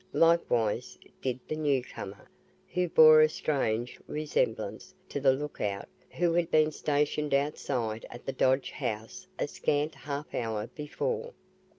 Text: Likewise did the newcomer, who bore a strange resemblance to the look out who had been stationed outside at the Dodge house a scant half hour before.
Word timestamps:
Likewise 0.13 0.97
did 1.21 1.39
the 1.47 1.55
newcomer, 1.55 2.27
who 2.73 2.89
bore 2.89 3.21
a 3.21 3.29
strange 3.29 3.99
resemblance 4.07 4.95
to 5.09 5.19
the 5.19 5.31
look 5.31 5.61
out 5.61 5.87
who 6.09 6.33
had 6.33 6.49
been 6.49 6.71
stationed 6.71 7.35
outside 7.35 8.07
at 8.09 8.25
the 8.25 8.33
Dodge 8.33 8.71
house 8.71 9.27
a 9.37 9.47
scant 9.47 9.93
half 9.93 10.33
hour 10.33 10.65
before. 10.73 11.33